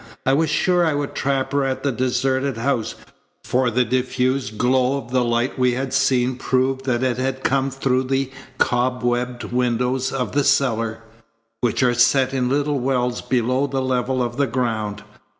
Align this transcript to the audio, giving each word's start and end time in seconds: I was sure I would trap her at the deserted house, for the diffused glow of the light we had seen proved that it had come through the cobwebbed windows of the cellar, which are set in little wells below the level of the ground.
I 0.25 0.33
was 0.33 0.49
sure 0.49 0.83
I 0.83 0.95
would 0.95 1.13
trap 1.13 1.51
her 1.51 1.63
at 1.63 1.83
the 1.83 1.91
deserted 1.91 2.57
house, 2.57 2.95
for 3.43 3.69
the 3.69 3.85
diffused 3.85 4.57
glow 4.57 4.97
of 4.97 5.11
the 5.11 5.23
light 5.23 5.59
we 5.59 5.73
had 5.75 5.93
seen 5.93 6.37
proved 6.37 6.85
that 6.85 7.03
it 7.03 7.17
had 7.17 7.43
come 7.43 7.69
through 7.69 8.05
the 8.05 8.31
cobwebbed 8.57 9.43
windows 9.51 10.11
of 10.11 10.31
the 10.31 10.43
cellar, 10.43 11.03
which 11.59 11.83
are 11.83 11.93
set 11.93 12.33
in 12.33 12.49
little 12.49 12.79
wells 12.79 13.21
below 13.21 13.67
the 13.67 13.83
level 13.83 14.23
of 14.23 14.37
the 14.37 14.47
ground. 14.47 15.03